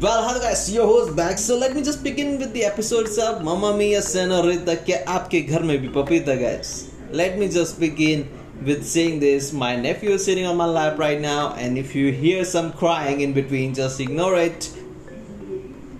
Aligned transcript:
Well, 0.00 0.26
hello 0.26 0.40
guys, 0.40 0.72
your 0.72 0.86
host 0.86 1.14
back. 1.14 1.36
So 1.36 1.58
let 1.58 1.74
me 1.74 1.82
just 1.82 2.02
begin 2.02 2.38
with 2.38 2.54
the 2.54 2.64
episode 2.64 3.06
itself. 3.06 3.42
Mamma 3.42 3.76
Mia 3.76 4.00
Senorita, 4.00 4.76
क्या 4.86 5.04
आपके 5.06 5.40
घर 5.48 5.62
में 5.62 5.78
भी 5.80 5.88
पपीता 5.92 6.36
guys? 6.40 6.90
Let 7.12 7.38
me 7.38 7.48
just 7.48 7.78
begin 7.78 8.26
with 8.64 8.86
saying 8.86 9.20
this. 9.20 9.52
My 9.52 9.76
nephew 9.76 10.12
is 10.12 10.24
sitting 10.24 10.46
on 10.46 10.56
my 10.56 10.64
lap 10.64 10.98
right 10.98 11.20
now, 11.20 11.52
and 11.56 11.76
if 11.76 11.94
you 11.94 12.10
hear 12.10 12.46
some 12.46 12.72
crying 12.72 13.20
in 13.20 13.34
between, 13.34 13.74
just 13.74 14.00
ignore 14.00 14.38
it. 14.38 14.70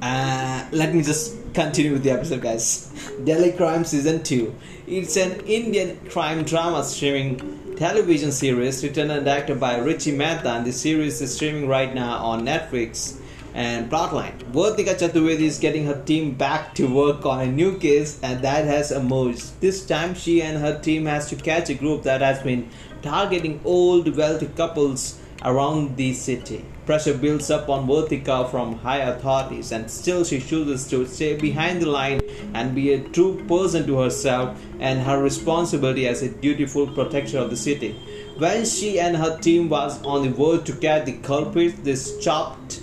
Uh, 0.00 0.64
let 0.72 0.94
me 0.94 1.02
just 1.02 1.36
continue 1.52 1.92
with 1.92 2.02
the 2.02 2.12
episode, 2.12 2.40
guys. 2.40 2.90
Delhi 3.24 3.52
Crime 3.52 3.84
Season 3.84 4.22
2. 4.22 4.54
It's 4.86 5.18
an 5.18 5.40
Indian 5.40 5.98
crime 6.08 6.44
drama 6.44 6.82
streaming 6.82 7.76
television 7.76 8.32
series 8.32 8.82
written 8.82 9.10
and 9.10 9.26
directed 9.26 9.60
by 9.60 9.76
Richie 9.76 10.16
Mehta, 10.16 10.50
and 10.54 10.66
the 10.66 10.72
series 10.72 11.20
is 11.20 11.34
streaming 11.34 11.68
right 11.68 11.94
now 11.94 12.16
on 12.24 12.42
Netflix. 12.42 13.20
And 13.53 13.91
plotline 13.91 14.37
Vartika 14.53 14.95
Chaturvedi 14.97 15.41
is 15.41 15.59
getting 15.59 15.85
her 15.85 16.01
team 16.03 16.35
back 16.35 16.73
to 16.75 16.87
work 16.87 17.25
on 17.25 17.41
a 17.41 17.51
new 17.51 17.77
case, 17.77 18.19
and 18.23 18.41
that 18.43 18.65
has 18.65 18.91
emerged. 18.91 19.59
This 19.59 19.85
time, 19.85 20.15
she 20.15 20.41
and 20.41 20.57
her 20.57 20.79
team 20.79 21.05
has 21.05 21.27
to 21.29 21.35
catch 21.35 21.69
a 21.69 21.73
group 21.73 22.03
that 22.03 22.21
has 22.21 22.41
been 22.41 22.69
targeting 23.01 23.59
old, 23.65 24.15
wealthy 24.15 24.47
couples 24.55 25.19
around 25.43 25.97
the 25.97 26.13
city. 26.13 26.63
Pressure 26.85 27.13
builds 27.13 27.49
up 27.49 27.69
on 27.69 27.87
Vartika 27.87 28.49
from 28.49 28.75
high 28.75 28.99
authorities, 28.99 29.71
and 29.71 29.89
still 29.89 30.23
she 30.23 30.39
chooses 30.39 30.87
to 30.89 31.05
stay 31.05 31.35
behind 31.35 31.81
the 31.81 31.87
line 31.87 32.21
and 32.53 32.75
be 32.75 32.93
a 32.93 32.99
true 33.09 33.43
person 33.47 33.85
to 33.87 33.99
herself 33.99 34.59
and 34.79 35.01
her 35.01 35.21
responsibility 35.21 36.07
as 36.07 36.21
a 36.21 36.29
dutiful 36.29 36.87
protector 36.87 37.37
of 37.39 37.49
the 37.49 37.57
city. 37.57 37.95
When 38.37 38.65
she 38.65 38.99
and 38.99 39.15
her 39.17 39.37
team 39.39 39.69
was 39.69 40.03
on 40.03 40.23
the 40.23 40.29
verge 40.29 40.65
to 40.65 40.73
catch 40.73 41.05
the 41.05 41.13
culprits, 41.17 41.79
they 41.81 41.95
stopped 41.95 42.80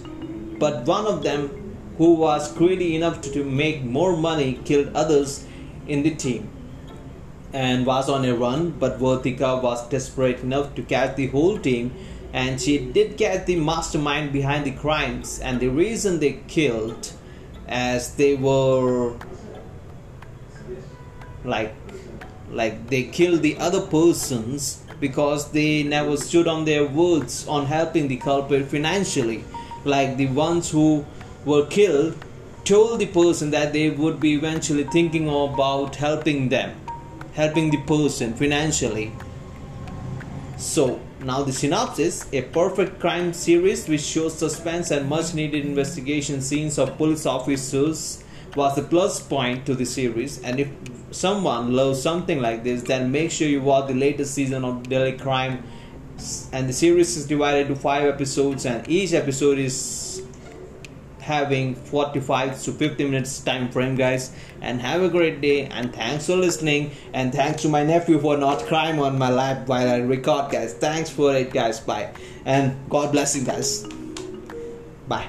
but 0.58 0.86
one 0.86 1.06
of 1.06 1.22
them, 1.22 1.76
who 1.98 2.14
was 2.14 2.52
greedy 2.52 2.94
enough 2.94 3.20
to, 3.22 3.30
to 3.32 3.44
make 3.44 3.82
more 3.82 4.16
money, 4.16 4.60
killed 4.64 4.94
others 4.94 5.44
in 5.86 6.02
the 6.02 6.14
team 6.14 6.48
and 7.52 7.86
was 7.86 8.08
on 8.08 8.24
a 8.24 8.34
run. 8.34 8.70
But 8.70 8.98
Vartika 8.98 9.62
was 9.62 9.88
desperate 9.88 10.40
enough 10.40 10.74
to 10.74 10.82
catch 10.82 11.16
the 11.16 11.28
whole 11.28 11.58
team, 11.58 11.94
and 12.32 12.60
she 12.60 12.78
did 12.78 13.16
catch 13.16 13.46
the 13.46 13.56
mastermind 13.56 14.32
behind 14.32 14.64
the 14.64 14.72
crimes. 14.72 15.40
And 15.40 15.60
the 15.60 15.68
reason 15.68 16.20
they 16.20 16.40
killed, 16.46 17.12
as 17.66 18.14
they 18.14 18.34
were 18.34 19.16
like 21.44 21.74
like 22.50 22.88
they 22.88 23.04
killed 23.04 23.42
the 23.42 23.56
other 23.58 23.80
persons 23.80 24.82
because 25.00 25.52
they 25.52 25.82
never 25.82 26.16
stood 26.16 26.48
on 26.48 26.64
their 26.64 26.86
words 26.86 27.46
on 27.46 27.66
helping 27.66 28.08
the 28.08 28.16
culprit 28.16 28.66
financially 28.66 29.44
like 29.84 30.16
the 30.16 30.26
ones 30.28 30.70
who 30.70 31.04
were 31.44 31.66
killed 31.66 32.14
told 32.64 32.98
the 32.98 33.06
person 33.06 33.50
that 33.50 33.72
they 33.72 33.90
would 33.90 34.20
be 34.20 34.34
eventually 34.34 34.84
thinking 34.84 35.28
about 35.28 35.96
helping 35.96 36.48
them 36.48 36.74
helping 37.38 37.70
the 37.70 37.80
person 37.82 38.34
financially. 38.34 39.12
So 40.56 41.00
now 41.20 41.44
the 41.44 41.52
synopsis 41.52 42.26
a 42.32 42.42
perfect 42.42 42.98
crime 42.98 43.32
series 43.32 43.88
which 43.88 44.00
shows 44.00 44.36
suspense 44.36 44.90
and 44.90 45.08
much 45.08 45.34
needed 45.34 45.64
investigation 45.64 46.40
scenes 46.40 46.78
of 46.78 46.96
police 46.96 47.26
officers 47.26 48.24
was 48.56 48.74
the 48.74 48.82
plus 48.82 49.20
point 49.20 49.66
to 49.66 49.76
the 49.76 49.86
series. 49.86 50.42
And 50.42 50.58
if 50.58 50.68
someone 51.12 51.74
loves 51.76 52.02
something 52.02 52.42
like 52.42 52.64
this 52.64 52.82
then 52.82 53.12
make 53.12 53.30
sure 53.30 53.46
you 53.46 53.62
watch 53.62 53.86
the 53.86 53.94
latest 53.94 54.34
season 54.34 54.64
of 54.64 54.88
Delhi 54.88 55.12
Crime 55.12 55.62
and 56.52 56.68
the 56.68 56.72
series 56.72 57.16
is 57.16 57.26
divided 57.26 57.68
to 57.68 57.76
five 57.76 58.04
episodes 58.04 58.66
and 58.66 58.88
each 58.88 59.12
episode 59.12 59.58
is 59.58 60.22
having 61.20 61.74
45 61.74 62.62
to 62.62 62.72
50 62.72 63.04
minutes 63.04 63.38
time 63.40 63.68
frame 63.70 63.96
guys. 63.96 64.32
And 64.60 64.80
have 64.80 65.02
a 65.02 65.08
great 65.08 65.40
day 65.40 65.66
and 65.66 65.94
thanks 65.94 66.26
for 66.26 66.36
listening 66.36 66.90
and 67.12 67.32
thanks 67.32 67.62
to 67.62 67.68
my 67.68 67.84
nephew 67.84 68.18
for 68.18 68.36
not 68.36 68.64
crying 68.64 68.98
on 69.00 69.18
my 69.18 69.30
lap 69.30 69.68
while 69.68 69.88
i 69.88 69.98
record 69.98 70.50
guys. 70.50 70.74
Thanks 70.74 71.10
for 71.10 71.34
it 71.36 71.52
guys. 71.52 71.80
Bye. 71.80 72.12
And 72.44 72.76
god 72.88 73.12
bless 73.12 73.36
you 73.36 73.44
guys. 73.44 73.86
Bye 75.06 75.28